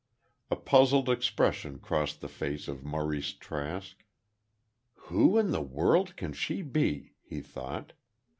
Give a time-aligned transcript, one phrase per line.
[0.49, 4.03] A puzzled expression crossed the face of Maurice Trask.
[4.95, 7.93] "Who in the world can she be?" he thought.